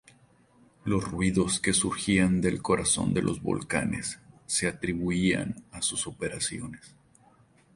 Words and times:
Los 0.83 1.11
ruidos 1.11 1.59
que 1.59 1.73
surgían 1.73 2.41
del 2.41 2.63
corazón 2.63 3.13
de 3.13 3.21
los 3.21 3.39
volcanes 3.43 4.17
se 4.47 4.67
atribuían 4.67 5.63
a 5.69 5.83
sus 5.83 6.07
operaciones. 6.07 6.95